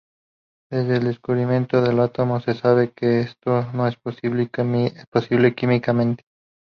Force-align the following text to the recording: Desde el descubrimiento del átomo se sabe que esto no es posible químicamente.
Desde 0.71 0.97
el 0.97 1.03
descubrimiento 1.03 1.79
del 1.83 1.99
átomo 1.99 2.39
se 2.41 2.55
sabe 2.55 2.91
que 2.91 3.19
esto 3.19 3.69
no 3.73 3.87
es 3.87 3.97
posible 3.97 4.49
químicamente. 5.55 6.23